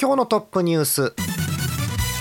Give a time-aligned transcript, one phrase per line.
[0.00, 1.12] 今日のトップニュース。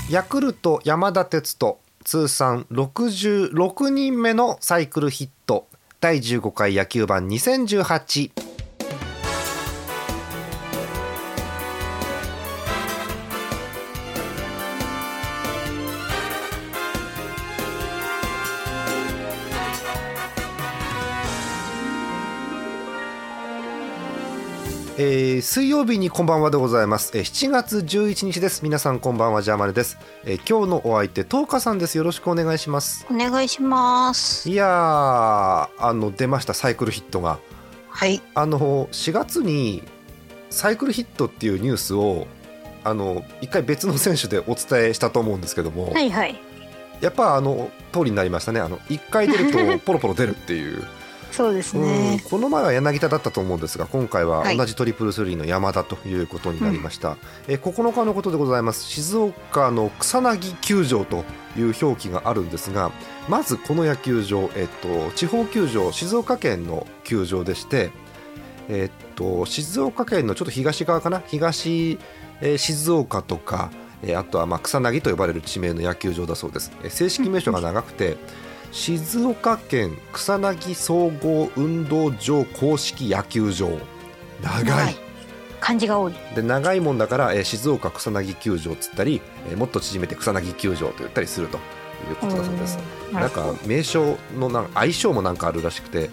[0.10, 5.68] ヤクルト山田哲人通算66人目のサイクルヒット。
[6.02, 8.32] 第15回野球盤2018
[25.10, 28.62] えー、水曜日にこんばんはでございます、えー、7月11日です。
[28.62, 31.98] 皆さんこんばんはジャーマネです、えー、今日のお相手トーカさんです。
[31.98, 33.08] よろしくお願いします。
[33.10, 34.50] お願いします。
[34.50, 37.40] いやあの出ましたサイクルヒットが。
[37.88, 38.22] はい。
[38.36, 39.82] あの4月に
[40.50, 42.28] サイクルヒットっていうニュースを
[42.84, 45.94] あの一回別の選手でお伝えしたと思うんですけども。
[45.94, 46.38] はいはい。
[47.00, 48.60] やっぱあの通りになりましたね。
[48.60, 50.86] あの1回出るとポロポロ出るっていう
[51.32, 57.18] そうですね、この前は柳田だったと思うんですが今回は同じトリプルスリーの山田ということになりました、はい、
[57.50, 58.86] え9日のことでございます。
[58.86, 62.92] 静岡の草薙球場という表記があるんですが
[63.30, 67.92] まずこの野球場、えっと、地方球場静岡県の球場でして、
[68.68, 71.22] えっと、静岡県のちょっと東側かな？
[71.28, 72.00] 東、
[72.42, 73.70] えー、静岡とか
[74.04, 78.18] えあとはまあ草薙と呼ばれる地名の野球場だそうです、え正式名称が長くて、
[78.72, 83.70] 静岡県草薙総合運動場公式野球場。
[84.42, 84.96] 長い。
[85.60, 86.14] 漢字が多い。
[86.36, 91.60] で長いもんだから、えー、静岡草薙球場っつったり、えー、もっと縮めて草薙球場と言ったりするとい
[92.12, 92.78] うことだそうです。
[93.12, 96.10] なんか名称のなん相性もなんかあるらしくて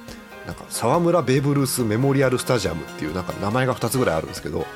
[0.46, 4.66] なんか沢村ベーブ・ルースメモリアルスタジアムっていうなんか名前が2つぐらいあるんですけど、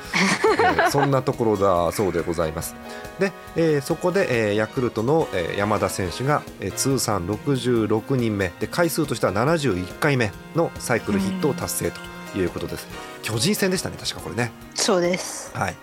[0.59, 2.75] えー、 そんなところだそうでございます。
[3.19, 8.51] で、えー、そこで、えー、ヤクルトの、えー、山田選手が、えー、通算66人目。
[8.59, 12.87] で回数としては71回目のサイクルヒットを達成ということです、
[13.21, 14.51] 巨人戦でしたね確かこれね。
[14.73, 15.51] そうです。
[15.53, 15.75] はい。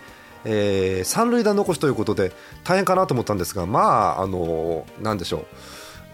[0.45, 2.31] えー、三塁打残しということで
[2.63, 5.45] 大変かなと思ったんですがまああのー、なんでしょう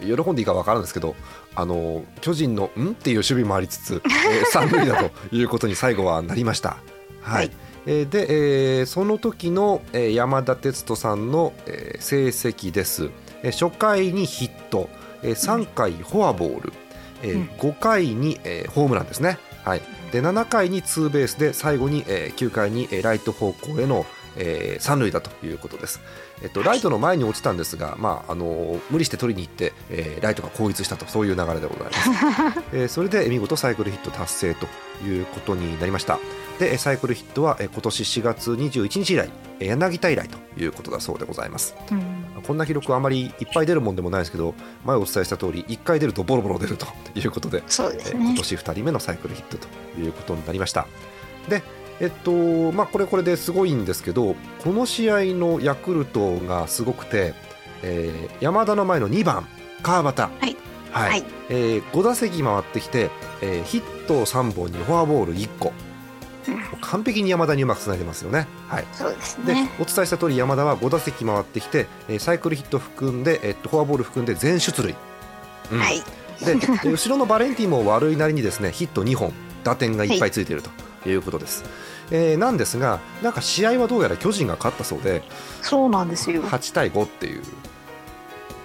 [0.06, 1.16] 喜んでいいか分からんですけど
[1.56, 6.78] あの巨人の「ん?」っていう守備もありつつ、えー、 三塁打ということに最後はなりました。
[7.22, 7.52] はい、はい。
[7.86, 13.09] えで、えー、その時の、えー、山田哲人さんの、えー、成績です、
[13.41, 14.90] えー、初回にヒット、
[15.22, 16.74] えー、3回フォアボール、
[17.24, 19.81] えー、5回に、えー、ホームランですね、はい、
[20.12, 24.06] で7回にツーベースで最後に、えー、9回に、えー、ライト方向への、
[24.38, 26.02] えー、三塁打ということです。
[26.44, 32.09] えっと、ライトの前に落ちたんですが、まあ、あの無理して取りに行って、えー、ライトが後逸したとそういう流れでございます、
[32.74, 34.68] えー、それで見事サイクルヒット達成と
[35.06, 36.20] いうことになりました。
[36.59, 44.53] でサイクルヒットは今年4月21日以来柳田以来ということだそうでございます、うん、こんな記録あまりいっぱい出るもんでもないですけど
[44.86, 49.68] 前お伝えした通り1回出るとボロボロ出るということでそうです、ね、今年2人目のサイクルヒットと
[50.00, 50.86] いうことになりました。
[51.50, 51.64] で
[52.00, 57.34] えっとまあ、これこれですごいんですけどこの試合のヤクルトがすごくて、
[57.81, 59.48] えー、山田の前の2番
[59.81, 60.58] 川端、はい。
[60.92, 61.09] はい。
[61.09, 63.09] はい、えー、5打席回ってきて、
[63.42, 65.74] えー、ヒット3本にフォアボール1個、
[66.48, 68.48] うん、完璧に山田にうまくつないでますよね。
[68.68, 69.70] はい、そうですね。
[69.78, 74.96] でお伝えした通り山田は5打席回ってきて、えー、サイクルヒット含んで、えー、フォアボール含んで全出塁。
[75.72, 76.02] うん、はい。
[76.44, 79.34] で後ろのバレンティも悪いなりにですねヒット2本。
[79.64, 80.70] 打点がいっぱいついていると。
[80.70, 80.74] い
[81.12, 81.64] うことです。
[81.64, 81.72] はい
[82.12, 85.24] えー、なんですがなんか試合はどうやら巨人が勝ったそうで
[85.62, 86.44] そうなんですよ。
[86.44, 87.41] 8対5っていう。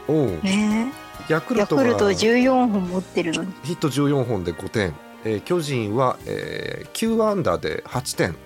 [0.08, 0.12] お
[0.44, 0.92] ね。
[1.28, 3.52] ヤクルトがヤクルト14本持ってるのに。
[3.62, 4.94] ヒット14本で5点、
[5.24, 8.36] えー、巨人は、えー、9アンダーで8点。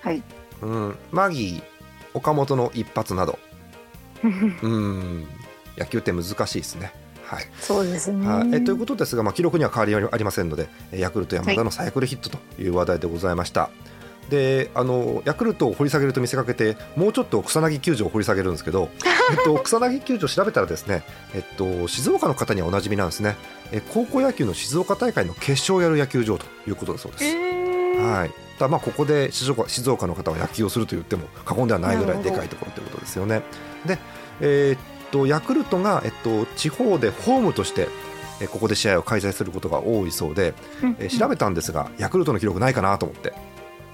[0.00, 0.22] はい。
[0.62, 0.96] うん。
[1.12, 1.62] マギー
[2.14, 3.38] 岡本の一発など。
[4.24, 5.26] うん。
[5.76, 6.92] 野球って難しいですね
[7.26, 13.62] はい、そうですね、はい、えということですが、まあ、記録には変わりありませんのでヤクルト山田のサイクルヒットという話題でございました。
[13.62, 13.96] はい
[14.28, 18.88] であのヤクルトを掘り下げると見せかけてもうちょっと草薙球場を掘り下げるんですけど、
[19.30, 23.36] えっと、草薙球場調べたらですね、えっと、静岡の方にはおなじみなんですね
[23.72, 27.24] え高校野球の静岡大会の決勝をやる野球場ということだそうです。
[27.24, 33.42] はいだまあここで静岡静岡の方は野球をすると言っても過言ではないぐらいでかいところということですよね。
[33.84, 33.98] で、
[34.40, 34.78] えー、っ
[35.16, 37.88] とヤクルトが、えっと、地方でホームとして
[38.52, 40.52] ここで試合を開催することが多いそうで、
[40.98, 43.32] え調べたんですがヤクルトの記録ないかなと思って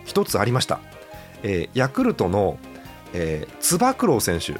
[0.05, 0.81] 一つありました、
[1.45, 2.59] えー、ヤクルトの、
[3.13, 4.55] えー、つば九郎選手、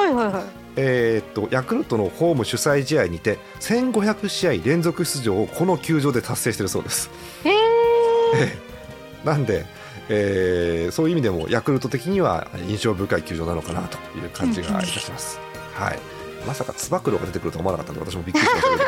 [0.00, 0.44] はいはいはい。
[0.76, 7.10] えーっとヤクルトのホーム主催試合にて1500試合連続出場をこの球場で達成しているそうです。
[7.44, 7.52] へ え。
[7.52, 8.58] え
[9.24, 9.66] えなんで、
[10.08, 15.51] えーそういう意味でもヤクルト的には印象深い球場なのかなという感じがいたします。
[15.74, 15.98] はい、
[16.46, 18.82] まさかつば九郎が出てくるとは思わなかったので私もびっくりしましたけど、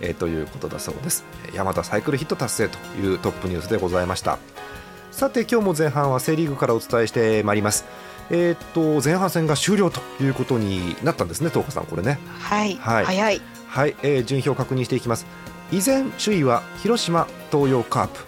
[0.00, 1.24] えーということだそうです。
[1.46, 4.38] えー山田サイクルヒット達成というトップニュースでございました。
[5.10, 7.84] さて今日も前半はセ・リーグからお伝えしてまいります。
[8.30, 8.58] えーっ
[9.00, 12.18] と前半戦が終了ということになったんですね、東花さん、これね。
[12.40, 12.76] はい。
[12.80, 13.42] はい早い。
[13.68, 15.26] はい、えー順位表を確認していきます
[15.70, 18.20] 依然首位は広島東洋カープ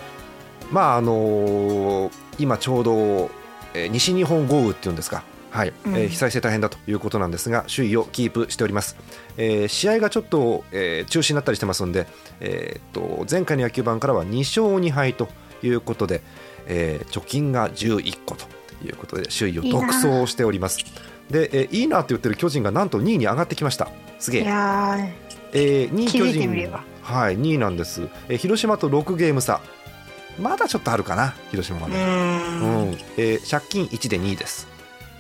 [0.71, 3.31] まああのー今ちょうど、
[3.73, 5.97] えー西日本豪雨っていうんですかはい、うん。
[5.97, 8.97] えー被災して大変だということなんですが首位をキープしております、
[9.37, 12.07] えー試合がちょっと、えー中止になったりしてますんで、
[12.41, 15.29] えーっと前回の野球盤からは2勝2敗と
[15.63, 16.23] いうことで、
[16.67, 18.45] えー貯金が11個と
[18.85, 20.79] いうことで首位を独走しております。
[21.31, 23.89] で、えーいいなって言ってる巨人がなんと2位に上がってきました。
[24.19, 24.45] すげえ。
[25.53, 26.51] えー、2位気巨人
[27.03, 29.61] はい2位なんです、えー広島と6ゲーム差。
[30.39, 32.63] まだちょっとあるかな広島まうで、ー。
[32.63, 32.91] うん。
[32.93, 34.69] んえー借金1で2位です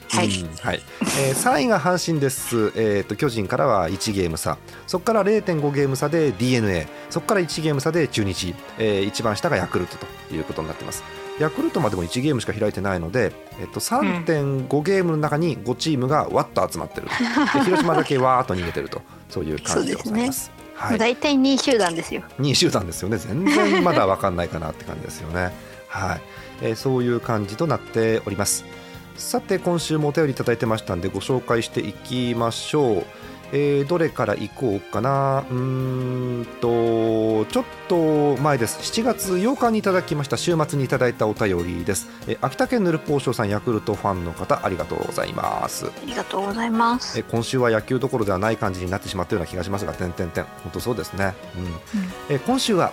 [0.09, 0.29] はい。
[0.29, 0.81] うんはい。
[1.21, 4.59] えー3位が阪神です、えー、と巨人からは1ゲーム差。
[4.87, 11.05] そこから0.5ゲーム差で d n a そこから1ゲーム差で中日、えー一番下がヤクルトということになってます。
[11.39, 19.03] ヤクルトまでも1ゲームしか開いてないので、えっと、3.5ゲームの中に5チームがわっと集まってると、で広島だけわーっと逃げてると。
[19.29, 20.51] そういう感じでございます。
[20.75, 22.23] はい、大体2位集団ですよ。
[22.39, 23.19] 2位集団ですよね。
[23.19, 25.53] 全然まだ分かんないかなって感じですよね。
[25.89, 26.21] はい、
[26.63, 28.65] えーそういう感じとなっております
[29.19, 33.05] さて今週もお便りいただいてましたんでご紹介していきましょう、
[33.53, 35.45] えーどれからいこうかな。
[35.51, 38.79] うーんとちょっと前です。
[38.79, 45.87] 7月8日にいただきました週末にいただいたお便りです、えー秋田県ぬるぽうしょうさんヤクルトファンの方ありがとうございます。
[45.87, 47.19] ありがとうございます。
[47.19, 47.23] え。
[47.25, 51.35] 今週は野球どころではない感じになってしまったような気がしますが、点々点、本当そうですね。
[52.31, 52.35] うん。
[52.37, 52.93] え今週は、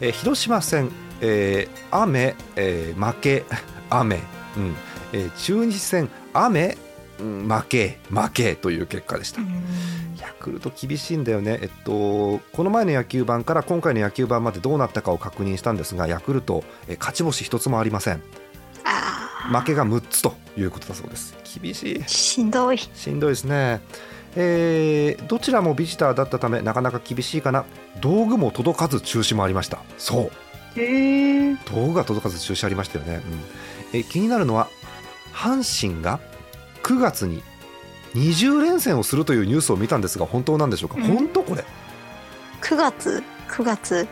[0.00, 0.90] えー広島戦、
[1.20, 3.44] えー雨、えー負け、
[3.90, 4.20] 雨、
[4.56, 4.74] うん
[5.14, 6.76] えー中日戦、雨、
[7.20, 9.40] うん負け、負けという結果でした。
[9.40, 9.48] うん
[10.20, 18.22] ヤクルト厳しいんだよね、えっと、この前の野球盤から今回の野球盤までどうなったかを確認したんですが、ヤクルト、えー勝ち星一つもありません。
[18.84, 21.34] あ負けが6つということだそうです。
[21.60, 22.08] 厳しいー。
[22.08, 22.78] しんどい。
[22.78, 23.80] しんどいですね、
[24.36, 27.64] えーどちらもビジターだったためなかなか厳しいかな
[28.00, 30.30] 道具も届かず中止もありましたそ
[30.76, 31.54] うへえ。
[31.72, 34.68] 道具が届かず中止ありましたよね、うんえー気になるのは
[35.34, 36.20] 阪神が
[36.82, 37.42] 9月に
[38.14, 41.02] 20連戦をするというニュースを見たんですが本当なんでしょうか、うん。
[41.02, 41.64] 本当これ、
[42.62, 44.06] 9月9月。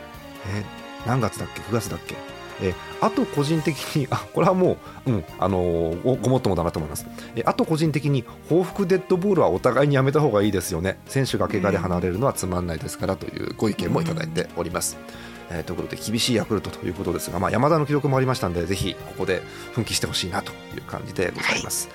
[0.47, 0.63] えー
[1.07, 2.15] 何月だっけ？9月だっけ？
[2.61, 7.05] えーあと個人的にあこれはもう、うんあのーごごもっともだなと思います、
[7.35, 10.99] えーあと個人的に報復デッドボールはお互いにやめた方がいいですよね。
[11.05, 14.97] 選手が怪我で離れるのはつまんないですからというご意見もいただいております、
[15.49, 19.41] えーということで厳しいヤクルトということですが、まあ、山田の記録もありましたのでぜひここで
[19.73, 21.89] 奮起してほしいなという感じでございます、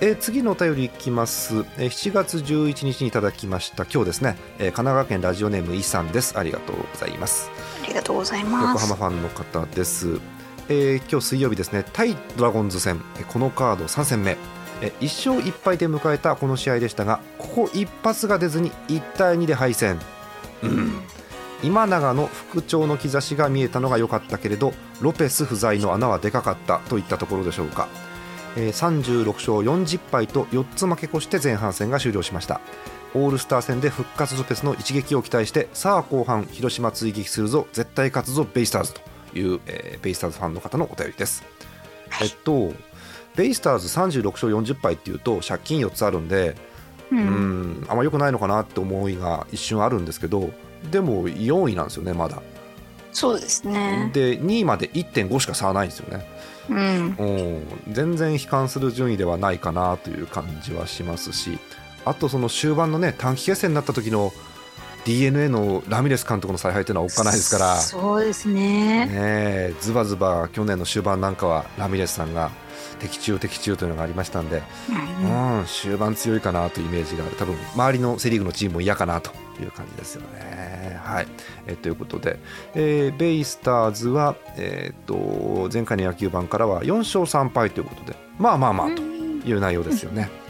[0.00, 3.84] えー次のお便りいきます、えー7月11日にいただきました。
[3.84, 6.38] 今日ですね、えー神奈川県ラジオネームイさんです。
[6.38, 7.50] ありがとうございます。
[7.82, 8.84] ありがとうございます。
[8.84, 10.20] 横浜ファンの方です、
[10.68, 11.84] えー今日水曜日ですね。
[11.92, 13.02] 対ドラゴンズ戦。
[13.18, 14.36] えーこのカード3戦目。
[14.82, 19.98] えー1勝1敗で迎えたこの試合でしたがここ一発が出ずに1対2で敗戦、
[20.62, 21.02] うん、
[21.62, 27.88] 今永の復調の兆しが見えたのが良かったけれどロペス不在の穴はでかかったといったところでしょうか、
[28.56, 32.60] えー36勝40敗と4つ負け越して前半戦が終了しました。
[33.14, 39.00] オールスター戦で復活ロペスの一撃を期待してさあ後半広島追撃するぞ絶対勝つぞベイスターズと
[39.38, 41.42] いう、えーベイスターズファンの方のお便りです、
[42.10, 42.28] はい。
[42.28, 42.72] えっと
[43.34, 46.54] ベイスターズ36勝40敗っていうと借金4つあるんで
[47.10, 50.50] ううんんあんま良くないのかなって思いが一瞬あるんですけど
[50.90, 52.42] でも4位なんですよねまだ。
[53.12, 54.10] そうですね。
[54.12, 56.26] で2位まで1.5しか差はないんですよね。
[56.68, 57.16] うん。
[57.18, 57.92] うん。
[57.92, 61.58] 全然悲観する順位ではないかなという感じはしますし。
[62.04, 64.32] あとその終盤のね短期決戦になった時の
[65.04, 67.76] d n a のラミレス監督の采配というのはおっかないですから。
[67.76, 69.06] そうですね。
[69.06, 72.50] ねえズバズバ去年の終盤なんかはラミレスさんが
[72.98, 74.62] 的中的中というのがありましたんで、
[75.22, 79.30] うんうん、終盤強いかなというイメージがある多分周りのセ・リーグのチームも嫌かなと
[79.60, 81.00] いう感じですよね。
[81.02, 81.26] はい
[81.66, 82.38] えということで、
[82.74, 90.22] えーベイスターズは、えー、と前回の野球盤からは4勝3敗ということでまあまあまあという内容ですよね。
[90.22, 90.47] はい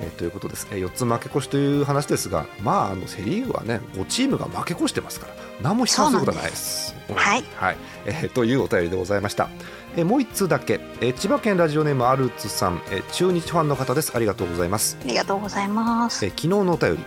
[0.00, 6.88] えーということです、えー、4つ負け越しという話ですが、まあ、あのセ・リーグはね5チームが負け越してますから何も悲観することはないです。
[6.88, 6.94] す。
[7.14, 7.76] はい、はい。
[8.04, 9.48] えーというお便りでございました。
[9.96, 14.12] えーもう1通だけ、えー千葉県ラジオネームアルツさん、えー中日ファンの方です。
[14.14, 14.98] ありがとうございます。
[15.02, 16.24] ありがとうございます。
[16.24, 17.04] えー昨日のお便り。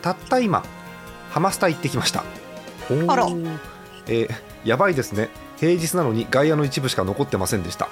[0.00, 0.62] たった今
[1.30, 2.20] ハマスタ行ってきました。
[3.08, 3.26] あら。
[4.06, 4.30] えー
[4.64, 5.28] やばいですね。
[5.58, 7.88] 平日なのに外野の一部しか残ってませんでした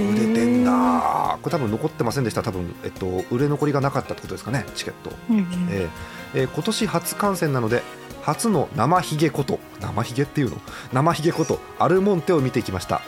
[0.00, 2.42] 売れてんなこれ多分残ってませんでした。
[2.42, 4.64] 多分、えっと、売れ残りがなかったってことですかね。
[4.74, 5.44] チケット、うんうん。
[5.70, 5.88] えー
[6.34, 7.82] えー今年初観戦なので
[8.22, 10.56] 初の生ひげこと生ひげっていうの？
[10.92, 13.02] 生ひげことアルモンテを見てきました、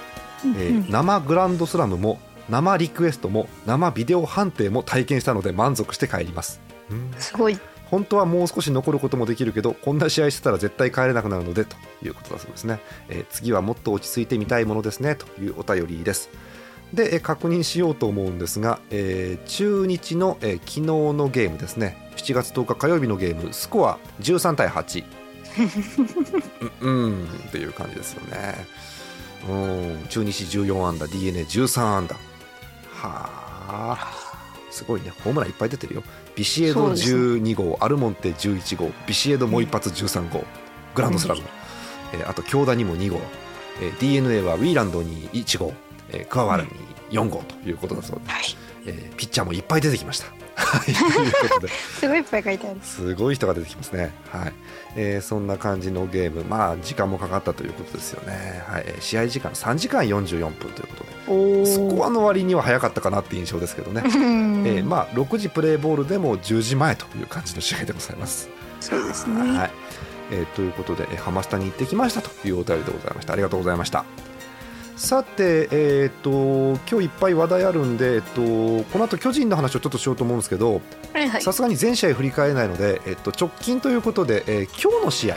[0.45, 7.11] えー生グランドスラムも生リクエストも生ビデオ判定も体験したので満足して帰ります、うん。
[7.19, 7.59] すごい。
[7.90, 16.28] 本当はもう少し残ることもできるけどこんな試合してたら絶対帰れなくなるのでということだそうですね、えー次はもっと落ち着いてみたいものですねというお便りです
[16.93, 22.11] で、えー確認しようと思うんですが、えー中日の、えー昨日のゲームですね。
[22.16, 25.05] 7月10日火曜日のゲームスコア13対8
[26.81, 28.66] う うんっていう感じですよね。
[29.49, 32.14] うん中日14安打 d n a 1 3安打
[32.95, 33.31] は
[33.69, 34.12] あ
[34.71, 35.12] すごいね。
[35.25, 36.02] ホームランいっぱい出てるよ。
[36.35, 40.45] ビシエドそうです12号、アルモンテ11号ビシエドもう一発13号。
[40.95, 41.43] グランドスラム、
[42.12, 43.21] えーあと京田にも2号、
[43.81, 45.73] えー d n a はウィーランドに1号、
[46.13, 46.71] えー、桑原に
[47.11, 48.43] 4号ということだそうで、はい
[48.87, 50.27] えーピッチャーもいっぱい出てきました。
[50.57, 51.69] はいということで
[52.01, 54.13] すごいいっぱい書いてあるすごい人が出てきますね。
[54.31, 54.53] はい、
[54.97, 58.63] えーそんな感じのゲーム、まあ時間もかかったということですよね。
[58.67, 64.03] はい、えー試合時間3時間44分ということで、おスコアの割には早かったかなって印象ですけどね。
[64.07, 68.49] うんえーまあ6時プレーボールでも10時前という感じの試合でございます。
[68.81, 69.71] そうですねはい。
[70.31, 73.33] えーということで、えーハマスタに行ってきましたというお便りでございました。
[73.33, 74.05] ありがとうございました。
[74.97, 80.81] さて、えー、と今日いっぱい話題あるんで、えっと、この後巨人の話をちょっとしようと思うんですけど
[81.12, 81.43] はいはい。
[81.43, 85.37] さすがに全試合振り返れないので、えっと、直近ということで、えー今日の試合、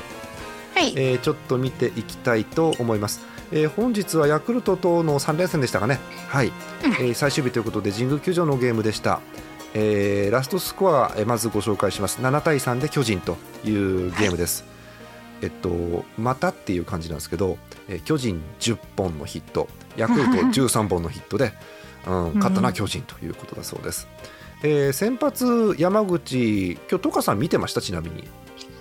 [0.75, 0.93] はい。
[0.95, 3.21] えーちょっと見ていきたいと思います。
[3.51, 5.99] えー本日はヤクルトとの3連戦でしたかね、
[6.29, 6.53] はい。
[6.83, 9.19] えー最終日ということで神宮球場のゲームでした、
[9.73, 12.21] えーラストスコア、えーまずご紹介します。
[12.21, 14.63] 7対3で巨人というゲームです、
[15.41, 19.67] えっとまたっていう感じなんですけど、えー巨人10本のヒット
[19.97, 20.31] ヤクルト
[20.61, 21.53] 13本のヒットで、
[22.07, 24.07] うん、勝ったのは巨人ということだそうです、
[24.63, 27.81] えー先発山口今日トカさん見てました？
[27.81, 28.27] ちなみに、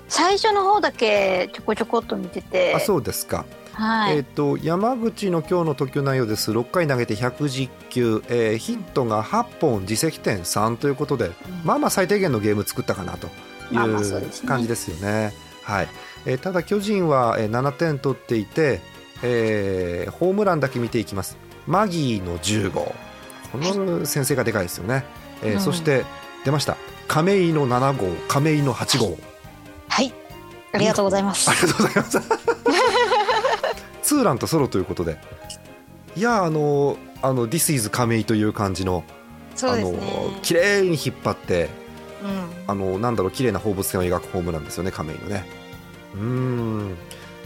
[0.09, 2.75] 最初の方だけちょこちょこっと見てて。
[2.75, 3.45] あそうですか。
[3.73, 6.51] はい、えー、と山口の今日の投球内容です。
[6.51, 11.31] 6回投げて110球、えーヒットが8本自責点3ということで、
[11.65, 13.29] まあまあ最低限のゲーム作ったかなと
[13.73, 15.33] いう感じですよね。
[15.63, 15.89] はい
[16.29, 18.81] えーただ巨人はえー7点取っていて、
[19.23, 21.37] えーホームランだけ見ていきます。
[21.67, 22.95] マギーの10号。
[23.51, 25.05] この先生がでかいですよね、
[25.43, 26.05] えーうんそして
[26.45, 26.77] 出ました。
[27.09, 28.15] 亀井の7号。
[28.29, 29.19] 亀井の8号。
[29.89, 30.13] はい。
[30.73, 31.51] ありがとうございます。
[31.51, 32.21] ありがとうございます。
[34.03, 35.19] ツーランとソロということで、
[36.15, 40.39] いやあのあの This is 亀井という感じの、あのそうですね。
[40.43, 41.71] 綺麗に引っ張って
[42.23, 42.49] うん。
[42.67, 45.47] あのなんだろう綺麗な放物線を描くホームランですよね亀井のね。
[46.19, 46.97] うーん。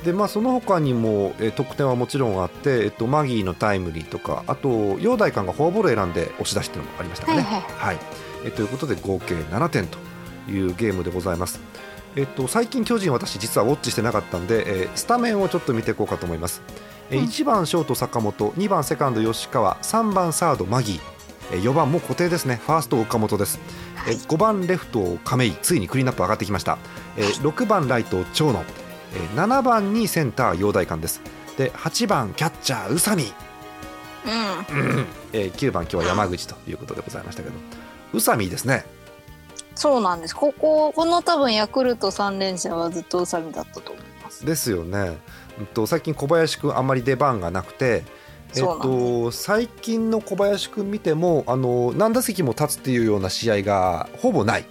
[0.04, 7.42] でまあその他にも、えー得点はもちろんあって、えっとマギーのタイムリーとかあと陽大館がフォアボールを選んで押し出しっていうのもありましたかね。
[7.42, 7.98] はいはいはい、
[8.44, 9.98] えということで合計7点と
[10.50, 11.60] いうゲームでございます。
[12.14, 16.62] えっと、最近巨人私実はウォッチしてなかったんで、えースタメンをちょっと見ていこうかと思います、
[17.10, 21.11] えーうん1番ショート坂本2番セカンド吉川3番サードマギー
[21.52, 22.60] 4番も固定ですね。
[22.64, 23.60] ファースト岡本です、
[24.08, 26.78] えー5番レフト亀井ついにクリーンアップ上がってきました、
[27.16, 28.64] えー6番ライト長野、
[29.14, 31.20] えー7番にセンター陽大館です。
[31.56, 33.24] で8番キャッチャー宇佐美。
[33.24, 35.06] うん。
[35.32, 37.54] えー9番今日は山口ということでございましたけど。
[38.12, 38.84] 宇佐美ですね。
[39.74, 40.36] そうなんです。
[40.36, 44.44] こここの多分ヤクルト3連戦はずっと宇佐美だったと思います。
[44.44, 45.18] ですよね、
[45.58, 48.04] うんと、最近小林君あんまり出番がなくて、
[48.54, 54.66] えっと、最近の小林君見てもあの何打席も立つっていうような試合がほぼない。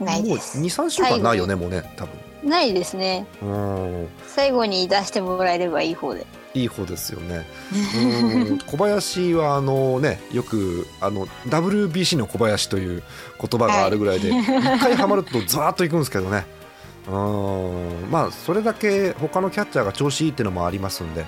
[0.00, 0.58] ないです。
[0.58, 2.06] もう23週間ないよねもうね多
[2.44, 3.26] ないですね。
[3.40, 4.08] 分うん。
[4.26, 6.26] 最後に出してもらえればいい方で。
[6.54, 7.46] いい方ですよね。
[7.96, 8.58] うん。
[8.66, 13.02] 小林はあのねよくあの WBC の小林という
[13.40, 14.44] 言葉があるぐらいで、一
[14.78, 16.46] 回ハマるとザーッといくんですけどね。
[17.08, 18.10] うん。
[18.10, 21.24] まあそれだけ他のキャッチャーが調子いいっていうのもありますんで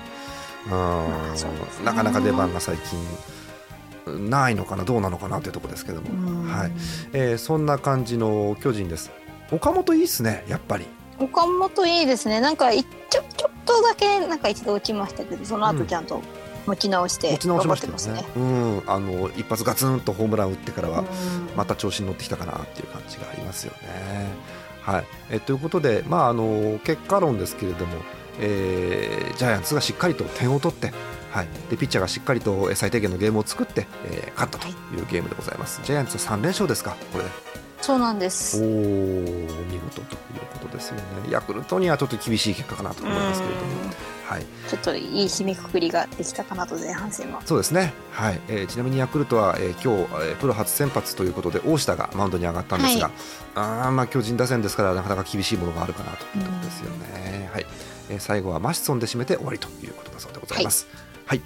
[0.65, 1.85] うん。
[1.85, 6.71] なかなか出番が最近ないのかなどうなのかなというところですけども、はい。
[7.13, 9.11] えーそんな感じの巨人です。
[9.51, 10.85] 岡本いいっすねやっぱり。
[11.19, 12.39] 岡本いいですね。
[12.39, 16.21] なんかいちょちょっとだけなんか一度落ちましたけどその後ちゃんと
[16.65, 18.21] 持ち直して持ち直し頑張ましたよね。
[18.21, 18.35] ってますね。
[18.35, 21.05] うん、あの一発ガツンとホームラン打ってからはうん。
[21.55, 24.61] また調子に乗ってきたかなっていう感じがありますよね。
[24.81, 27.97] はい、えということで、まあ、あの結果論ですけれども、
[28.39, 30.93] えージャイアンツがしっかりと点を取って、
[31.31, 34.71] はい、でピッチャーがしっかりとえー最低限のゲームを作って、えー勝ったとい
[35.01, 35.81] うゲームでございます。
[35.83, 37.29] ジャイアンツ3連勝ですか、これで。
[37.81, 38.63] そうなんでおす。
[38.63, 40.19] お、見事という
[40.53, 41.03] ことですよね。
[41.31, 43.71] ヤクルトにはちょっと厳しい結果かなと思いますけれども、
[44.27, 47.41] はい、ちょっといい締めくくりができたかなと前半戦は。
[47.43, 48.39] そうですね、はい。
[48.49, 53.13] えーちなみにヤクルトは、えー今日、えープロ初先発ということで大下がマウンドに上がったんですが、はい。
[53.55, 57.65] あーまあ巨人打線ですからなかなか厳しいものがあるかなというところですよね、はい
[58.09, 60.87] えー最後はマシソンで締めて終わりということだそうでございます。
[61.25, 61.41] はい。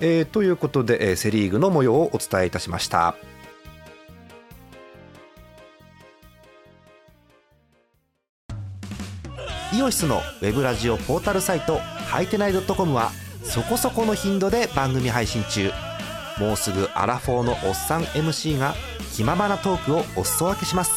[0.00, 3.14] えーということで、えーセ・リーグの模様をお伝えいたしました。
[9.74, 13.10] イオシスのウェブラジオポータルサイトはいてない .com は
[13.42, 15.70] そこそこの頻度で番組配信中。
[16.38, 18.74] もうすぐアラフォーのおっさん MC が
[19.14, 20.92] 気ままなトークをお裾分けします。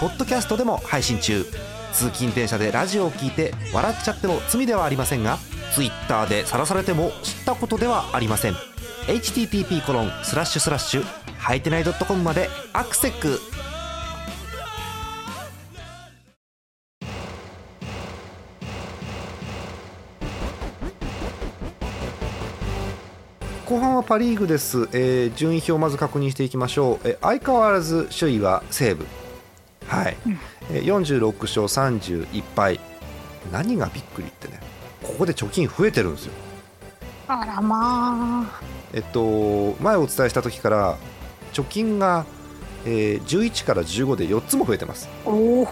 [0.00, 1.44] ポッドキャストでも配信中
[1.92, 5.38] 通勤電車でラジオを聞いて笑っちゃっても罪ではありませんが
[5.74, 8.54] Twitter で晒されても知ったことではありません。
[9.06, 11.04] http コロンスラッシュスラッシュ
[11.38, 13.38] はいてない .com までアクセク
[23.66, 29.06] 後半はパ・リーグです、えー順位表をまず確認していきましょう、えー相変わらず首位は西武、
[29.90, 30.16] はい。
[30.70, 32.80] えー46勝31敗。
[33.52, 34.60] 何がびっくりってね
[35.02, 36.32] ここで貯金増えてるんですよ。
[37.26, 38.60] あらまあ。
[38.92, 40.96] えっと前お伝えした時から
[41.52, 42.26] 貯金が、
[42.84, 45.08] えー11から15で4つも増えてます。
[45.24, 45.64] おお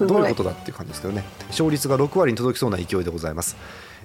[0.00, 0.34] どういうこ。
[0.36, 1.24] とだっていう感じですけどね。
[1.48, 3.56] 勝率が6割に届きそうな勢いでございます、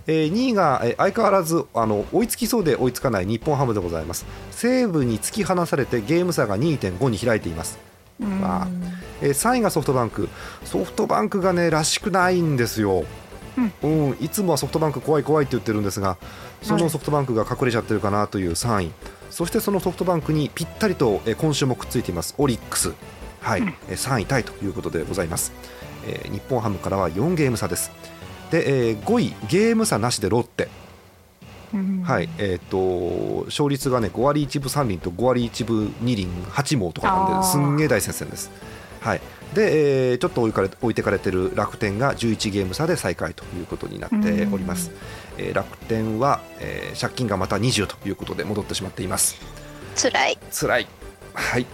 [0.08, 4.26] えー2位が、えー相変わらずあの追いつきそうで追いつかない日本ハムでございます。
[4.52, 7.78] 西武に突き放されてゲーム差が2.5に開いています、
[8.20, 8.40] うん。
[8.40, 8.68] まあ
[9.24, 10.30] えー3位がソフトバンク。
[10.66, 13.06] ソフトバンクがねらしくないんですよ、
[13.84, 14.18] うん。
[14.20, 16.18] いつもはソフトバンク怖い怖いって言ってるんですが
[16.62, 18.92] そのソフトバンクが隠れちゃってるかなという3位
[19.30, 22.36] そしてそのソフトバンクにぴったりと、えー今週もくっついています。
[22.38, 22.94] オリックス、
[23.42, 23.62] はい。
[23.90, 25.54] えー3位タイということでございます、
[26.06, 27.92] えー日本ハムからは4ゲーム差です。
[28.52, 30.68] で、えー5位ゲーム差なしでロッテ、
[31.74, 32.04] うん。
[32.04, 32.30] はい。
[32.38, 38.52] えー、と勝率がね5割1分3厘と5割1分2厘8毛とかなんですんげえ大接戦です。
[39.04, 39.22] はい。
[39.54, 44.92] で、えーちょっと置いかれ置いてかれてる楽天が11ゲーム差で最下位ということになっております。
[45.38, 49.36] えー楽天は、えー借金がまた20ということで戻ってしまっています。
[49.96, 50.38] 辛い。
[50.52, 50.88] 辛い。
[51.34, 51.66] はい。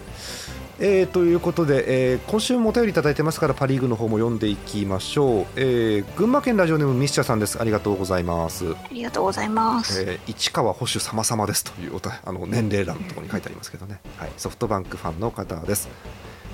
[0.81, 7.59] えーということで、えー今週もお便りいただいてますからパ・リーグの方も読んでいきましょう、えー群馬県ラジオネームミスチャさんです。
[7.61, 8.71] ありがとうございます。
[8.73, 10.01] ありがとうございます。
[10.01, 15.89] えー市川保守様々ですというおたあの年齢欄のところに書いてありますけどね、はい、ソフトバンクファンの方です、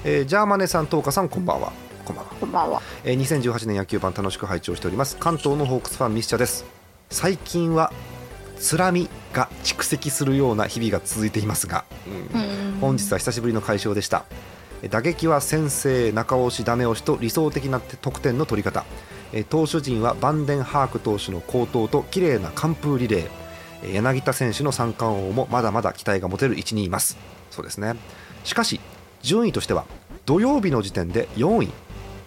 [0.08, 1.74] えージャーマネさん、トーカさん、こんばんは。
[2.06, 2.82] こんばんは、こんばんは。
[3.04, 5.18] えー2018年野球版楽しく拝聴しております。
[5.18, 6.64] 関東のホークスファンミスチャです。
[7.10, 7.92] 最近は
[8.60, 11.86] つらみが蓄積するような日々が続いていますが、
[12.34, 12.40] うん。
[12.40, 14.26] うん本日は久しぶりの解消でした。
[14.84, 18.86] えー打撃は先制中押しダメ押しと理想的な得点の取り方。
[19.34, 27.18] えー投手陣はバンデンハーク投手の好投と綺麗な完封リレー柳田選手の三冠王もまだまだ期待が持てる位置にいます。
[27.50, 27.96] そうですね。
[28.44, 28.80] しかし
[29.26, 29.86] 順位としては
[30.28, 31.70] 土曜日の時点で4位。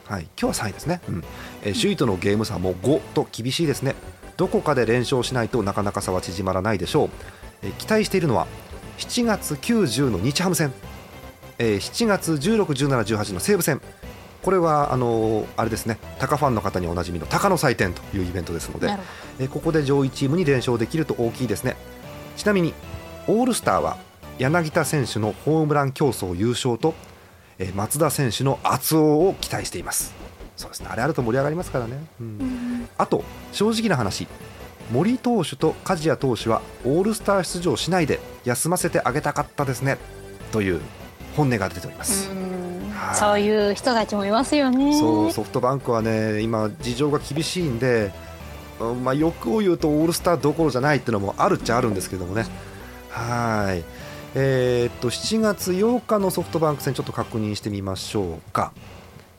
[0.04, 1.24] はい、今日は3位ですね、うん。
[1.62, 3.94] えー首位とのゲーム差も5と厳しいですね。
[4.36, 7.10] どこかで連勝しないとなかなか差は縮まらないでしょう、
[7.62, 8.46] えー期待しているのは
[8.98, 10.72] 7月90の日ハム戦、
[11.58, 13.80] えー7月16、17、18の西武戦。
[14.42, 15.98] これはあのーあれですね。
[16.18, 18.88] タカファンの方におなじみのタカの祭典というイベントですので
[19.38, 21.76] えーここで上位チームに連勝できると大きいですね。
[22.36, 22.72] ちなみに
[23.26, 23.98] オールスターは
[24.38, 26.94] 柳田選手のホームラン競争優勝と、
[27.58, 30.14] えー松田選手の圧勝を期待しています。
[30.56, 30.88] そうですね。
[30.90, 32.88] あれあると盛り上がりますからね、うん。
[32.96, 34.26] あと正直な話
[34.90, 39.98] 森投手と梶谷投手はオールスター出場しないで休ませてあげたかったですね。
[40.50, 40.80] という
[41.36, 42.30] 本音が出ております、
[43.14, 44.98] そういう人たちもいますよね。
[44.98, 48.12] そうソフトバンクはね今事情が厳しいんで、
[48.80, 52.46] うんまあ、欲を言うとオールスターどころじゃないっていうのもあるっちゃあるんですけどもね。
[53.10, 53.84] はい
[54.40, 58.72] えーっと7月8日のソフトバンク戦ちょっと確認してみましょうか、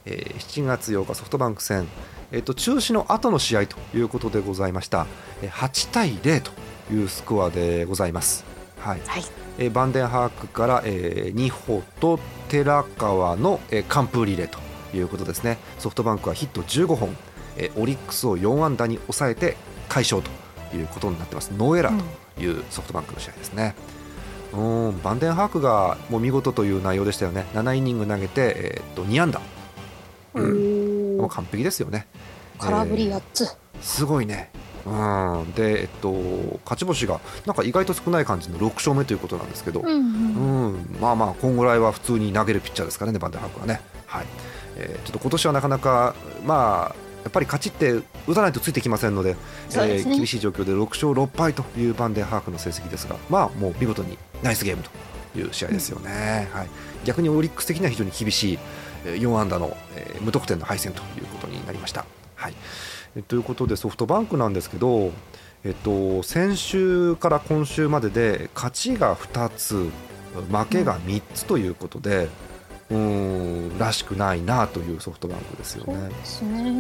[0.06, 1.88] えー7月8日ソフトバンク戦、
[2.34, 5.08] えーっと中止の後の試合ということでございました。
[5.42, 6.52] えー8対0と
[6.94, 8.44] いうスコアでございます。
[8.78, 9.02] はい。
[9.06, 9.24] はい。
[9.58, 14.60] えーバンデンハークから、えー、2歩と寺川の、えー完封リレーと
[14.94, 15.60] いうことですね。
[15.78, 17.16] ソフトバンクはヒット15本、
[17.56, 19.56] えーオリックスを4安打に抑えて
[19.88, 20.30] 快勝と
[20.76, 21.54] いうことになってます。
[21.58, 21.94] ノエラ
[22.36, 23.76] というソフトバンクの試合ですね。
[23.94, 23.99] うん
[24.54, 27.46] バンデンハークがもう見事という内容でしたよね。
[27.54, 29.42] 7イニング投げて、えー、っと2安打、
[30.34, 32.08] うん、もう完璧ですよね。
[32.58, 33.50] 空振り8つ、えー、
[33.82, 34.52] すごいね。
[34.86, 35.54] うん。
[35.54, 36.14] で、えっと、
[36.64, 39.94] 勝ち星がなんか意外と少ない感じの6勝目ということなんですけど、うん、うん。
[39.94, 43.82] うん、まあまあ、今後来は普通に投げるピッチャーですからね、バンデンハークはね。
[44.08, 44.26] はい。
[44.78, 47.92] えー、ちょっと今年はなかなか、まあ、やっぱり勝ちって
[48.28, 56.47] 打たないとついてきませんので、でね、えー、厳しい状況で6勝6敗というバンデンハークの成績ですが、まあ、もう見事にナイスゲームという試合ですよね。
[56.52, 56.69] うん、はい、
[57.06, 58.60] 逆にオリックス的には非常に厳しい
[59.06, 62.06] 4安打の、え、無得点の敗戦ということになりました。
[62.36, 62.54] はい
[63.28, 65.12] ということでソフトバンクなんですけど、
[65.63, 69.89] えっと、先週から今週までで勝ちが2つ
[70.52, 72.30] 負けが3つということで、
[72.91, 75.93] うん、らしくないなというソフトバンクですよね。
[75.93, 76.69] うね。
[76.69, 76.73] う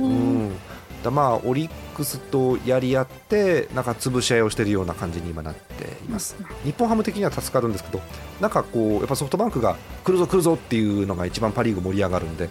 [0.49, 0.55] ん。
[1.03, 8.01] だまあオリックスとやり合ってなんか潰し合いをしているような感じに今なっています、うん、日本ハム的には助かるんですけど
[8.41, 12.49] なんかこうやっぱソフトバンクが来るぞ来るぞっていうのが一番パ・リーグ盛り上がるんで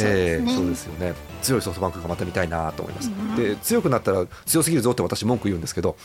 [0.00, 1.14] えー、そうですよね。
[1.40, 5.96] 強いソフトバンクがまた見たいなと思います、うん、で強くなったら強すぎるぞって私文句言うんですけど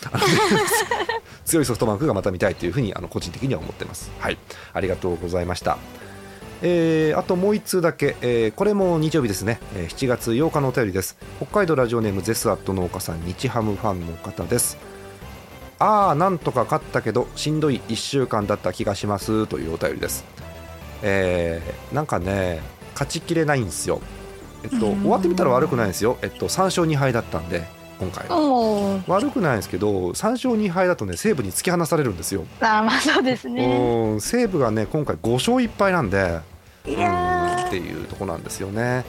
[1.44, 4.12] 強いソフトバンクがまた見たいというふうにあの個人的には思ってます。
[4.20, 4.38] はい。
[4.74, 5.78] ありがとうございました
[6.66, 11.18] えー、あともう1通だけ、えー、これも日曜日ですね、えー、7月8日のお便りです。
[11.42, 14.78] 北海道ラジオネームゼスアット農家さん日ハムファンの方です。
[15.78, 19.46] ああなんとか勝ったけどしんどい1週間だった気がします。
[19.48, 20.24] というお便りです。
[21.02, 22.62] えー、なんかね
[22.94, 24.00] 勝ちきれないんですよ。
[24.64, 27.66] えっと、終わってみたら悪くないんですよ、えっと、3勝2敗だったんで
[28.00, 29.04] 今回は。
[29.08, 32.46] 悪くないんですけど3勝2敗だとね西武に突き放されるんですよ。
[32.62, 34.16] あまあそうですね。
[34.22, 36.40] 西武がね今回5勝1敗なんで
[36.86, 39.06] いやっていうとこなんですよね。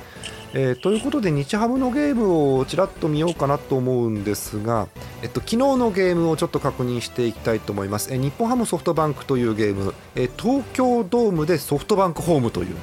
[0.56, 4.87] えー、ということで日ハムのゲームをちらっと見ようかなと思うんですが、
[5.20, 12.76] えっと、昨日のゲームをちょっと確認していきたいと思います、えー、日本ハムソフトバンクというゲーム、えー、東京ドームでソフトバンクホームという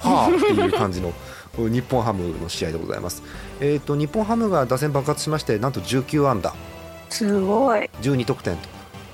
[0.00, 1.14] はあ っていう感じの
[1.56, 3.22] 日本ハムの試合でございます。
[3.60, 6.54] えっ、ー、と日本ハムが打線爆発しましてなんと19安打
[7.10, 7.90] すごい。
[8.00, 8.68] 12得点と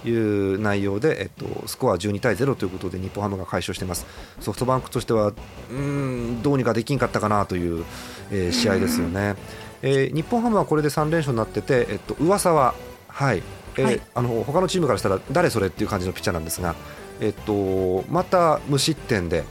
[0.04, 4.06] いう内容で、えっと、スコア12対0ということで日本ハムが快勝しています。
[4.40, 5.32] ソフトバンクとしては
[5.70, 7.84] うんどうにかできんかったかなという、
[8.30, 9.36] えー、試合ですよね、
[9.82, 12.74] えー、日本ハムはこれで3連勝になってて、えっと、噂は、
[13.08, 13.42] はい。
[13.76, 16.74] えーはい、あの他のチームからしたら誰それっていう感じのピッチャーなんですが、
[17.20, 19.44] えっと、また無失点で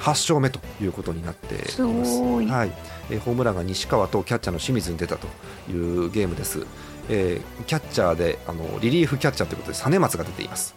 [0.00, 2.22] 8勝目ということになっています。
[2.22, 2.72] はい、
[3.10, 5.26] えホームランが西川とキャッチャーの清水に出たと
[5.70, 6.66] いうゲームです。
[7.08, 10.74] えー、キャッチャーであのリリーフキャッチャーということで実松が出ています。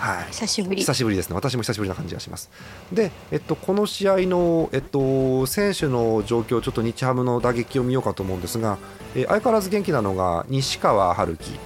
[0.00, 0.80] はい、久しぶり。
[0.80, 1.34] 久しぶりですね。
[1.34, 2.50] 私も久しぶりな感じがします。
[2.90, 8.78] で、えっと、この試合の、えっと、選手の状況ちょっと日ハムの打撃を見ようかと思うんですが、
[9.14, 11.58] えー、相変わらず元気なのが西川春樹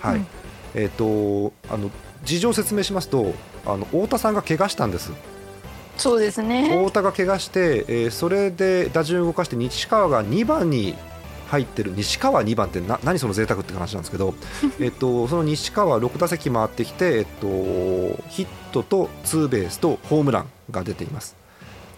[0.00, 0.26] はい、うん、
[0.74, 1.90] えっとあの
[2.24, 3.34] 事情を説明しますと
[3.66, 5.12] あの太田さんが怪我したんです。
[5.98, 6.70] そうですね。
[6.70, 10.94] 太田が怪我して、えー、それで打順を動かして西川が2番に
[11.54, 14.34] 入ってる西川2番ってな何その贅沢って話なんですけど
[14.80, 17.46] えっとその西川6打席回ってきて、えっと、
[18.28, 21.36] ヒットとツーベースとホームランが出ています。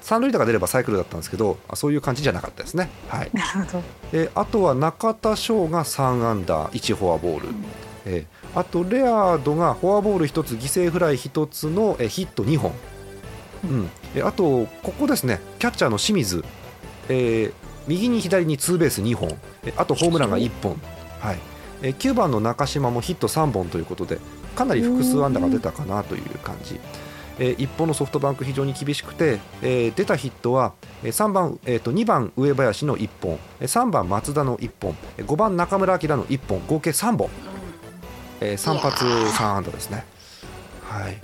[0.02, 2.90] 三塁打が出ればサイクルだったんですけどそういう感じじゃなかったですね。
[3.08, 3.82] はい、なるほど。
[4.12, 7.64] えあとは中田翔が3アンダー1フォアボール、うん、
[8.04, 12.72] えあとレアードがフォアボール1つ犠牲フライ1つのえヒット2本。
[13.64, 16.44] うん、えあと、ここですね、キャッチャーの清水、
[17.08, 17.52] えー、
[17.86, 19.30] 右に左にツーベース2本、
[19.76, 20.80] あとホームランが1本、
[21.20, 21.38] はい。
[21.82, 24.18] 9番の中島もヒット3本ということで、
[24.54, 26.80] かなり複数安打が出たかなという感じ。
[27.38, 30.72] えー、一方のソフトバンク非常に厳しくて、えー、出たヒットは
[31.02, 33.38] 3番、えー、と2番上林の1本。
[33.60, 34.96] 3番松田の1本。
[35.18, 36.62] 5番中村晃の1本。
[36.66, 37.28] 合計3本、
[38.40, 40.06] えー、3発3安打ですね。
[40.82, 41.18] はい。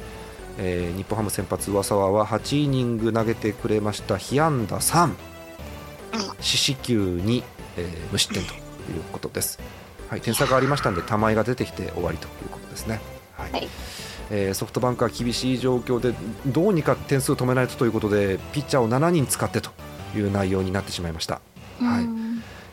[0.58, 5.12] えー、日本ハム先発上沢は8イニング投げてくれました被安打3
[6.40, 7.42] 四死球に、
[7.76, 8.58] えー、無失点という
[9.12, 9.60] ことです、
[10.08, 13.00] はい、点差がありましたので玉井が出てきて終わりということですね、
[13.36, 13.68] はい、はい、
[14.30, 16.14] えー、ソフトバンクは厳しい状況で
[16.46, 19.70] どうにか点数を止めないとということでピッチャーを7人使ってと
[20.16, 21.40] いう内容になってしまいました。
[21.80, 22.06] はい。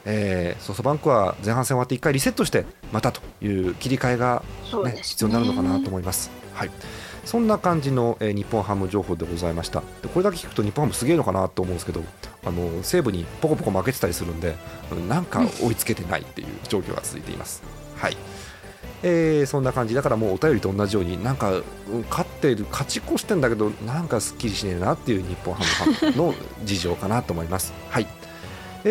[0.05, 4.43] えー、ソフトバンクは前半戦終わって1回リセットしてまたという切り替えが
[4.85, 4.99] ね、ね。
[5.01, 6.31] 必要になるのかなと思います。
[6.53, 6.71] はい
[7.29, 9.81] そんな感じの、えー、日本ハム情報でございました。
[10.01, 12.01] でこれだけ聞くと日本ハムすげえのかなと思うんですけど
[12.43, 14.55] あの西武にポコポコ負けてたりするんで
[15.07, 17.61] なんか追いつけてないっていう状況が続いています。
[17.97, 18.17] はい。
[19.03, 19.93] えー、そんな感じ。
[19.93, 21.61] だからもうお便りと同じようになんか、
[22.09, 26.33] 勝ってる勝ち越してんだけどなんかすっきりしねえなっていう日本ハムファンの
[26.65, 27.73] 事情かなと思います。
[27.91, 28.07] はい。
[28.85, 28.89] え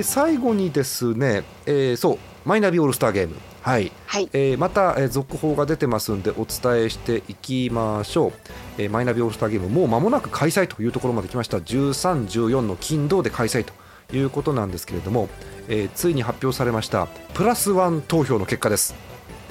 [0.00, 3.36] ー、最後にですね、えー、そうマイナビオールスターゲーム。
[3.62, 3.90] はい。
[4.06, 4.28] はい。
[4.34, 8.32] えーまた、えー続報が出てますんでお伝えしていきましょう、
[8.76, 11.56] えーマイナビオールスターゲームもう間もなく開催というところまで来ました。
[11.58, 13.72] 13、14の金土で開催と
[14.14, 15.28] いうことなんですけれども、
[15.68, 18.94] えーついに発表されましたプラスワン投票の結果です、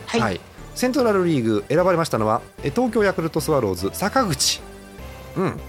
[0.07, 0.39] はい。
[0.75, 4.61] セントラルリーグ選ばれましたのはえー東京ヤクルトスワローズ坂口。
[5.35, 5.59] うん。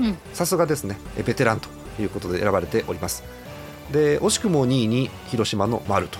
[0.00, 0.18] うん。
[0.34, 0.98] さすがですね。
[1.16, 1.68] えーベテランと
[1.98, 3.24] いうことで選ばれております。
[3.90, 6.18] で惜しくも2位に広島の丸と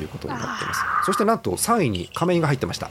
[0.00, 0.80] いうことになっています。
[1.06, 2.90] そしてなんと3位に亀井が入ってました。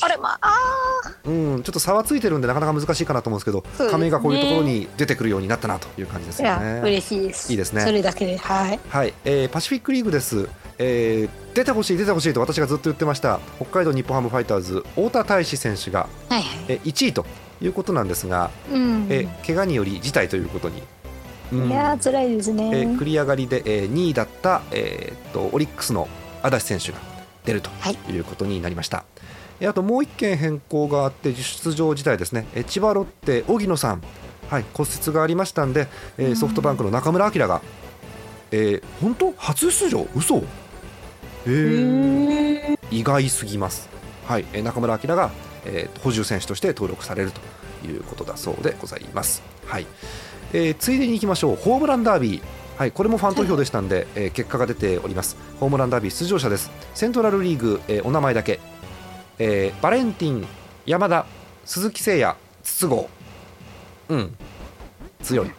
[0.00, 3.90] あれまああうんちょっと差はついてるんでなかなか難しいかなと思うんですけどすね。
[3.90, 6.80] 亀井がこういうところに出てくるようになったなという感じですよね。
[6.82, 7.52] 嬉しいです。
[7.52, 7.82] いいですね。
[7.82, 8.80] それだけではい。
[8.88, 16.44] はい、えーパシフィックリーグです、えー出てほしい出てほしいと私がずっと言ってました北海道日本ハムファイターズ太田大志選手が、はいはい。
[16.68, 17.26] えー1位と
[17.60, 19.06] いうことなんですが、うん。
[19.10, 20.82] えー怪我により辞退ということに、
[21.52, 21.68] うん。
[21.68, 22.70] いやー辛いですえね。
[22.70, 26.08] ー繰り上がりで、えー2位だった、えーっとオリックスの
[26.42, 26.98] 足立選手が
[27.44, 27.98] 出るとはい。
[28.12, 29.04] いうことになりました。
[29.60, 34.02] えーあともう1件変更があって出場自体ですね、えー千葉ロッテ荻野さん、
[34.50, 35.86] はい、骨折がありましたんで、
[36.18, 36.36] えーうん。
[36.36, 37.62] ソフトバンクの中村晃が、
[38.50, 39.32] えー本当？
[39.36, 40.06] 初出場？
[40.16, 40.42] 嘘？
[41.46, 43.88] えうー意外すぎます、
[44.26, 45.30] はいえー中村晃が、
[45.64, 47.40] えー補充選手として登録されると
[47.86, 49.86] いうことだそうでございます、はい。
[50.52, 51.56] えーついでにいきましょう。
[51.56, 52.42] ホームランダービー
[52.76, 55.36] はい、これもファン投票でしたんで、えー結果が出ております。
[55.60, 56.70] ホームランダービー出場者です。
[56.94, 58.60] セントラルリーグ、えーお名前だけ、
[59.38, 60.46] えーバレンティン
[60.86, 61.26] 山田
[61.64, 63.04] 鈴木誠也筒香。
[64.08, 64.36] うん。
[65.22, 65.50] 強い、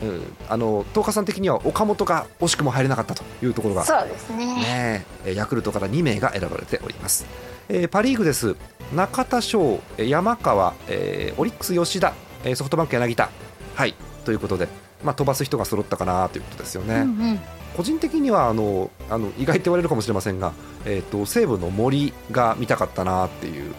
[0.00, 3.84] うん、あの東華さん的には岡本が惜しくも入れなかったというところが。
[3.84, 4.46] そうですね。
[4.46, 5.34] ねえ。
[5.34, 7.26] ヤクルトから2名が選ばれております、
[7.68, 8.56] えーパ・リーグです。
[8.92, 13.30] 中田翔えー山川、えーオリックス吉田、えーソフトバンク柳田。
[13.76, 13.94] はい。
[14.24, 14.68] ということで、
[15.04, 17.40] まあ、飛ばす人が揃ったかなということですよね、うんうん。
[17.76, 20.52] 個人的にはあのあの意外って言われるかもしれませんが、
[20.84, 23.74] えー、と西武の森が見たかったなっていう、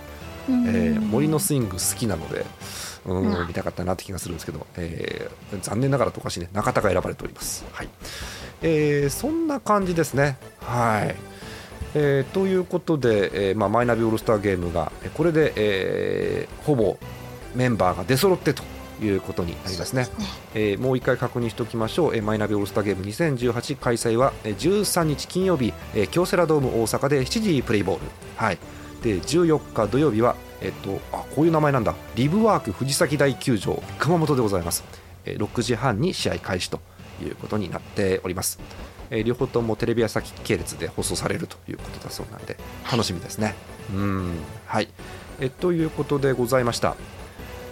[0.50, 2.46] うんえー森のスイング好きなので
[3.06, 7.66] うん、うん見たかったなって気がするんですけど、えー残念ながらとおかしいね中田が選ばれております。
[7.72, 7.90] はい。
[8.62, 10.38] えーそんな感じですね。
[10.60, 11.16] はい。
[11.96, 16.98] えーということで、えーまあ、マイナビオールスターゲームがえーこれで、えーほぼ
[17.56, 18.64] メンバーが出揃ってと
[19.06, 20.08] いうことになりますね。
[20.54, 28.02] えーもう一回確認しておきましょう、えーマイナビオールスターゲーム2018開催はえー13日金曜日、えー京セラドーム大阪で7時プレイボール、
[28.36, 28.58] はい、
[29.02, 31.96] で14日土曜日は、えっとあこういう名前なんだ。
[32.16, 34.84] リブワーク藤崎大球場熊本でございます、
[35.26, 36.80] えー6時半に試合開始と
[37.22, 38.60] いうことになっております、
[39.10, 42.58] えー両方ともテレビ朝日系列で放送されるということだそうなんで
[42.92, 43.56] 楽しみですね。
[43.94, 44.32] うん。
[44.66, 44.88] はい。
[45.40, 46.96] えーということでございました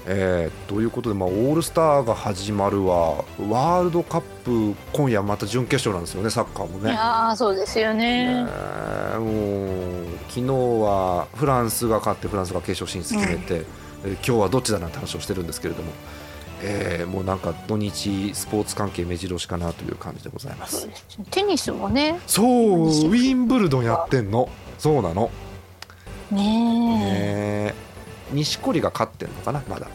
[0.07, 6.89] えーということで、まあ、オールスターが始まるわワールドカップ今夜また準決勝なんですよねサッカーもいね。
[6.89, 8.43] やーそうですよね。
[8.43, 8.49] ね
[9.15, 9.25] えも
[10.03, 15.91] う昨日はフランスが勝ってフランスが決勝進出決めて、えー今日はどっちだなんて話をしてるんですけれども、
[16.63, 20.89] えーもうなんか土日スポーツ関係目白押しかなという感じでございます。
[21.29, 22.19] テニスもね。
[22.25, 24.49] そうウィンブルドンやってんの。
[24.79, 25.29] そうなの。
[26.31, 27.90] ねえ
[28.31, 29.87] 錦織が勝ってんのかなまだ。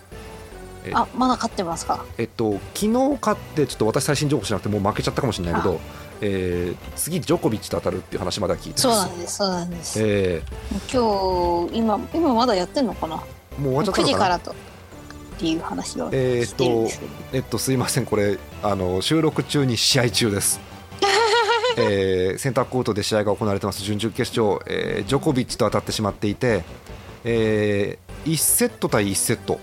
[0.84, 2.04] えあまだ勝ってますか。
[2.18, 2.88] えっと昨日
[3.20, 5.80] 勝ってちょっと私最新情報しなくてもう負けちゃったかもしれないけど、
[6.20, 9.98] えー次ジョコビッチと当たるっていう話まだ聞いてますそうなんですそうなんです。
[10.00, 10.42] え
[10.92, 13.16] 今日今今まだやってんのかな。
[13.16, 14.14] ーもう終わっちゃった9のかな？
[14.14, 14.54] 時からとっ
[15.38, 20.60] ていう話はえーっ聞いてるんですけど、えっとすいませんこれあの収録中に試合中です。
[21.78, 26.62] えーセンターコートで試合が行われてます準々決勝、えージョコビッチと当たってしまっていて、
[27.24, 29.60] え1セット対1セット。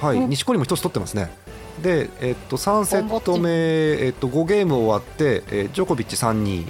[0.00, 0.30] はい、うん。
[0.30, 1.30] 錦織も1つ取ってますね。
[1.82, 6.66] で、えっと3セット目、えっと5ゲーム終わって、えージョコビッチ3-2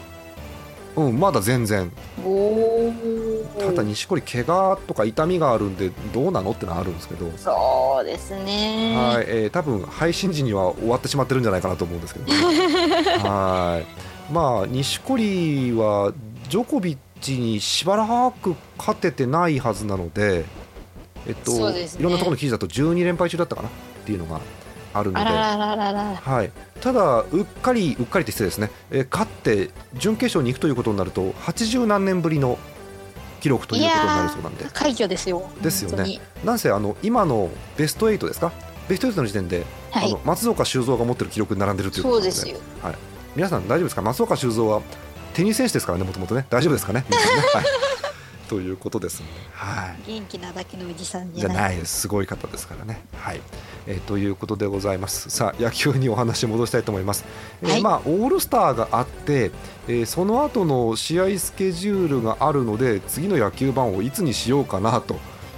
[0.97, 1.91] うんまだ全然。
[3.59, 8.95] ただ錦織怪我とか痛みがあるんでどうなのってのはあるんですけど、そうですね。
[8.97, 12.33] はいえー多分配信時には終わってしまってるんじゃないかなと思うんですけど、ね、
[13.23, 14.33] はい。
[14.33, 16.13] まあ錦織は
[16.49, 20.45] ジョコビッチにしばらく勝ててないはずなので、
[21.27, 21.89] えっとね。
[21.99, 23.69] いろんなところの記事だと12連敗中だったかな？
[23.69, 23.73] っ
[24.05, 24.41] ていうのが
[24.93, 25.25] あるので。
[25.27, 32.59] はい、ただ、うっかりうっかりって失礼ですね、えー勝って準決勝に行くということになると80何年ぶりの
[33.41, 34.67] 記録ということになるそうなんで。
[34.73, 35.51] 快挙ですよ。
[35.61, 36.21] ですよね。
[36.45, 38.53] なんせあの今のベスト8ですか？
[38.89, 40.09] ベスト8の時点で、はい。
[40.09, 42.59] あの松岡修造が持ってる記録に並んでるということなのそうですよ。
[43.35, 44.03] 皆さん大丈夫ですか？
[44.03, 44.83] 松岡修造は
[45.33, 46.47] テニス選手ですからねもともとね。
[46.51, 47.05] 大丈夫ですかね？
[47.11, 47.17] ね、
[47.53, 47.65] はい
[48.49, 49.27] ということですね。
[49.53, 50.11] はい。
[50.13, 52.03] 元気なだけのおじさんじじゃゃないないです。
[52.03, 53.05] すごい方ですからね。
[53.17, 53.41] はい。
[53.87, 55.31] えーということでございます。
[55.31, 57.25] さあ野球にお話戻したいと思います。
[57.63, 59.51] えーはいまあオールスターがあって、
[59.89, 65.17] えーその後の試合スケジュールがあるので次の野球版をいつにしようかなと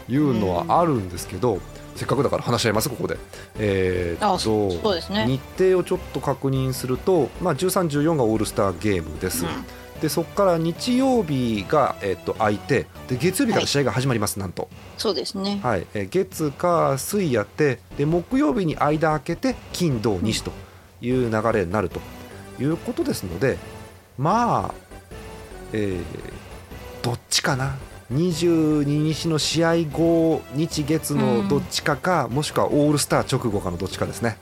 [0.09, 1.61] いうのはあるんですけど、
[1.95, 3.17] せっかくだから話し合いますここで。
[3.59, 9.45] えーとあそうそうですね日程をちょっと確認すると、まあ13、14がオールスターゲームです。
[9.45, 9.51] うん
[10.07, 15.59] でそこから日曜日が、えっと空いてで月曜日から試合が始まります、なんと、そうですね。
[15.65, 15.87] はい。
[15.95, 20.53] えー月火水やってで木曜日に間空けて金土日と
[21.01, 22.01] いう流れになると
[22.61, 23.59] いうことですので
[24.17, 24.75] まあ、
[25.73, 26.03] えー
[27.03, 27.75] どっちかな。
[28.13, 34.39] 22日の試合後日月のどっちかか、もしくはオールスター直後かのどっちかですね。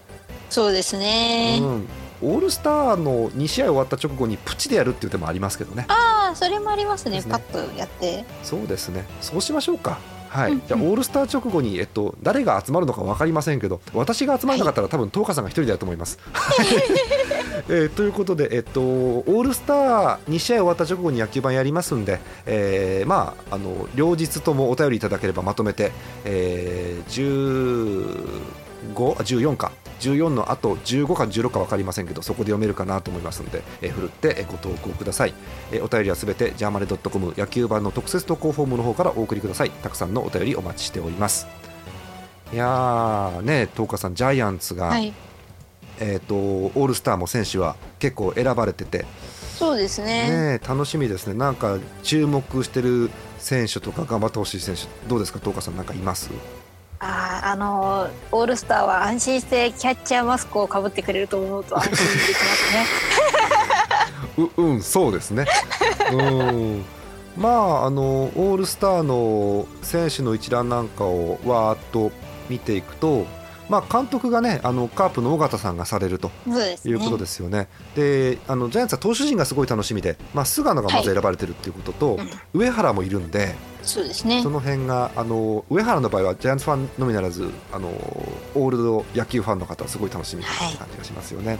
[0.50, 1.88] そうですね、うん
[2.22, 5.86] オールスターの2試合終わった直後にプチでやるっていう手もありますけどね。
[5.88, 9.04] ああそれもありますねねパッとやってそうですね。
[9.20, 9.98] そうしましょうか。
[10.28, 10.52] はい。
[10.52, 16.18] うんじゃあオールスター直後にえっと誰が集まるのかわかりませんけど、私が集まらなかったら多分東花さんが一人だと思います。
[17.68, 25.92] えーということでえっとオールスター2試合終わった直後に野球盤やりますんで、えーまああの両日ともお便りいただければまとめて、
[26.24, 29.72] えー、15あ14か。
[30.00, 35.34] 14のあと15か16か分かりませんけどそこで読めるかなと思いますので、えー、ふるってえーご投稿ください、
[35.72, 39.70] えーお便りはすべてジャーマネドットコム野球版の特設投稿フォームの方からお送りください。
[39.70, 41.46] たくさんのお便りお待ちしております。
[42.52, 45.14] いやーね東花さんジャイアンツが、はい。
[46.00, 49.06] えー、とオールスターも選手は結構選ばれてて、
[49.56, 50.58] そうですね。
[50.58, 51.34] ね、楽しみですね。
[51.34, 55.38] なんか注目してる選手とか頑張ってほしい選手どうですか？
[55.38, 56.30] 東花さんなんかいます？
[57.06, 62.86] あーあのーオールスターは安心してキャッチャーマスクをかぶってくれると思うと安心できますね。
[64.56, 65.44] ううんそうですね。
[66.12, 66.84] うん。
[67.36, 72.10] まああのオールスターの選手の一覧なんかをわーっと
[72.48, 73.26] 見ていくと
[73.68, 76.30] まあ監督がねあのカープの尾形さんがされると
[76.84, 77.68] いうことですよね。
[77.94, 82.18] であのジャイアンツは投手陣がすごい楽しみで、まあ、菅野がまず選ばれてるっていうことと、
[82.52, 83.54] 上原もいるんで
[83.86, 84.42] そうですね。
[84.42, 91.58] その辺があの上原の場合はジャイアンツファンのみならずあのオールド野球ファンの方はすごい楽しみって感じがしますよね。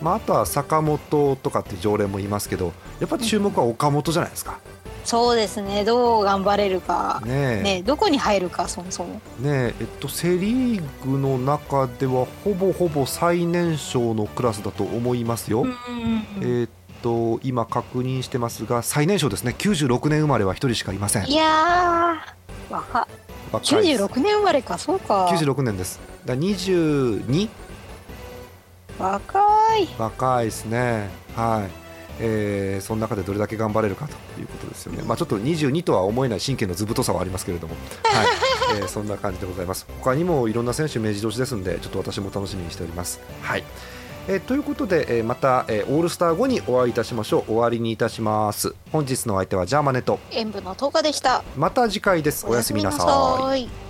[0.00, 4.58] まあ、あとは坂本とかっていう常連もいますけどやっぱり注目は岡本じゃないですか。
[5.04, 5.84] そうですね。
[5.84, 7.22] どう頑張れるか。
[7.24, 7.62] ねえ。
[7.62, 9.14] ねどこに入るかそもそも。
[9.14, 15.66] ねええっと、セ・リーグの中ではほぼほぼ最年少のクラスだと思いますよ。
[16.40, 16.70] えーっ
[17.02, 19.54] と今確認してますが最年少ですね。
[19.58, 21.28] 96年生まれは1人しかいません。
[21.28, 23.08] いやー若
[23.52, 24.04] 若いです。
[24.04, 25.26] 96年生まれかそうか。
[25.26, 26.00] 96年です。
[26.24, 27.48] だから22
[28.98, 29.40] 若
[29.78, 29.88] い。
[29.98, 31.08] 若いですね。
[31.34, 31.80] はい。
[32.20, 38.26] えーその中でどれだけ頑張れるかということですよね、まあ、ちょっと22とは思えない神経の図太さはありますけれども、はい。
[38.78, 39.86] えーそんな感じでございます。
[40.00, 43.20] 他にもいろんな選手目白押しですんでちょっと私も楽しみにしております。
[43.42, 43.64] はい
[44.28, 47.44] えーということで、えーまた、えーオールスター後にお会いいたしましょう。
[47.46, 48.74] 終わりにいたします。
[48.92, 50.18] 本日のお相手はジャーマネと。
[50.30, 51.42] 演舞の10日でした。
[51.56, 52.46] また次回です。
[52.46, 53.06] おやすみなさい。
[53.06, 53.89] おやすみなさい